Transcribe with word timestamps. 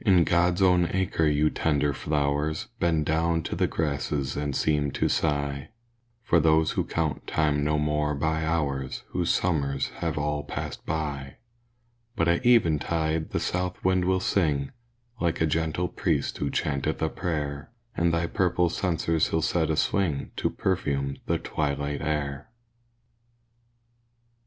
In 0.00 0.24
God's 0.24 0.62
own 0.62 0.88
acre 0.94 1.26
your 1.26 1.50
tender 1.50 1.92
flowers, 1.92 2.68
Bend 2.80 3.04
down 3.04 3.42
to 3.42 3.54
the 3.54 3.66
grasses 3.66 4.34
and 4.34 4.56
seem 4.56 4.90
to 4.92 5.10
sigh 5.10 5.68
For 6.22 6.40
those 6.40 6.70
who 6.70 6.84
count 6.86 7.26
time 7.26 7.64
no 7.64 7.78
more 7.78 8.14
by 8.14 8.46
hours 8.46 9.02
Whose 9.08 9.28
summers 9.28 9.88
have 9.96 10.16
all 10.16 10.42
passed 10.42 10.86
by 10.86 11.36
But 12.16 12.28
at 12.28 12.46
eventide 12.46 13.28
the 13.32 13.40
south 13.40 13.84
wind 13.84 14.06
will 14.06 14.20
sing, 14.20 14.72
Like 15.20 15.42
a 15.42 15.46
gentle 15.46 15.88
priest 15.88 16.38
who 16.38 16.48
chanteth 16.48 17.02
a 17.02 17.10
prayer; 17.10 17.70
And 17.94 18.10
thy 18.10 18.26
purple 18.26 18.70
censers 18.70 19.28
he'll 19.28 19.42
set 19.42 19.68
a 19.68 19.76
swing, 19.76 20.30
To 20.36 20.48
perfume 20.48 21.18
the 21.26 21.36
twilight 21.36 22.00
air. 22.00 22.48